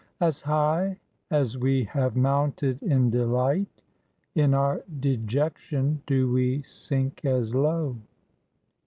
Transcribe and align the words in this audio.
"As 0.19 0.41
high 0.41 0.97
as 1.29 1.59
we 1.59 1.83
have 1.83 2.15
mounted 2.15 2.81
in 2.81 3.11
delight 3.11 3.83
In 4.33 4.55
our 4.55 4.81
dejection 4.99 6.01
do 6.07 6.27
we 6.31 6.63
sink 6.63 7.23
as 7.23 7.53
low." 7.53 7.95